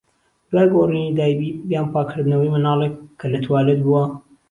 دوای 0.51 0.67
گۆڕینی 0.73 1.15
دایبی 1.17 1.49
یان 1.73 1.87
پاکردنەوەی 1.93 2.53
مناڵێک 2.55 2.93
کە 3.19 3.25
لە 3.33 3.39
توالێت 3.45 3.79
بووە. 3.85 4.03